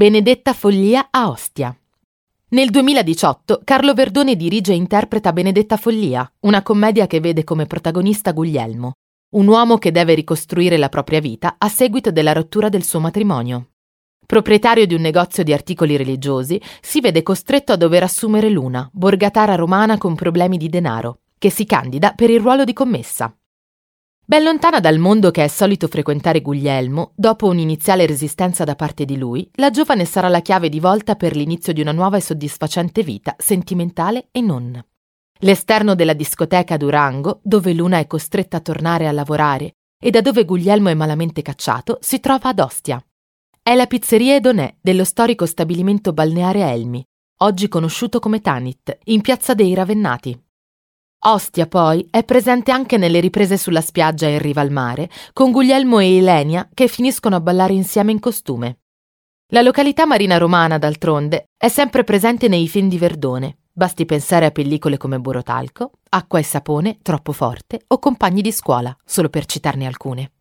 [0.00, 1.78] Benedetta Follia a Ostia.
[2.52, 8.32] Nel 2018 Carlo Verdone dirige e interpreta Benedetta Follia, una commedia che vede come protagonista
[8.32, 8.92] Guglielmo,
[9.34, 13.72] un uomo che deve ricostruire la propria vita a seguito della rottura del suo matrimonio.
[14.24, 19.54] Proprietario di un negozio di articoli religiosi, si vede costretto a dover assumere Luna, borgatara
[19.54, 23.34] romana con problemi di denaro, che si candida per il ruolo di commessa.
[24.30, 29.18] Ben lontana dal mondo che è solito frequentare Guglielmo, dopo un'iniziale resistenza da parte di
[29.18, 33.02] lui, la giovane sarà la chiave di volta per l'inizio di una nuova e soddisfacente
[33.02, 34.80] vita, sentimentale e non.
[35.40, 40.44] L'esterno della discoteca Durango, dove Luna è costretta a tornare a lavorare e da dove
[40.44, 43.04] Guglielmo è malamente cacciato, si trova ad Ostia.
[43.60, 47.04] È la pizzeria Edonè dello storico stabilimento balneare Elmi,
[47.38, 50.40] oggi conosciuto come Tanit, in piazza dei Ravennati.
[51.22, 55.98] Ostia, poi, è presente anche nelle riprese sulla spiaggia in riva al mare, con Guglielmo
[55.98, 58.78] e Ilenia che finiscono a ballare insieme in costume.
[59.48, 63.58] La località marina romana, d'altronde, è sempre presente nei film di Verdone.
[63.70, 68.96] Basti pensare a pellicole come Borotalco, Acqua e sapone, Troppo forte o Compagni di scuola,
[69.04, 70.32] solo per citarne alcune.